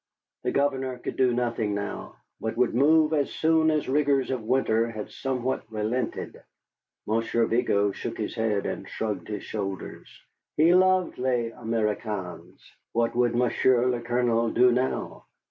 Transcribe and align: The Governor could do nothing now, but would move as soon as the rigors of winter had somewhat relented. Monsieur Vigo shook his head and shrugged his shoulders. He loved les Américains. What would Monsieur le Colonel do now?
The 0.41 0.51
Governor 0.51 0.97
could 0.97 1.15
do 1.15 1.31
nothing 1.31 1.75
now, 1.75 2.15
but 2.39 2.57
would 2.57 2.73
move 2.73 3.13
as 3.13 3.29
soon 3.29 3.69
as 3.69 3.85
the 3.85 3.91
rigors 3.91 4.31
of 4.31 4.41
winter 4.41 4.89
had 4.89 5.11
somewhat 5.11 5.61
relented. 5.69 6.41
Monsieur 7.05 7.45
Vigo 7.45 7.91
shook 7.91 8.17
his 8.17 8.33
head 8.33 8.65
and 8.65 8.89
shrugged 8.89 9.27
his 9.27 9.43
shoulders. 9.43 10.09
He 10.57 10.73
loved 10.73 11.19
les 11.19 11.51
Américains. 11.51 12.57
What 12.93 13.15
would 13.15 13.35
Monsieur 13.35 13.85
le 13.91 14.01
Colonel 14.01 14.49
do 14.49 14.71
now? 14.71 15.25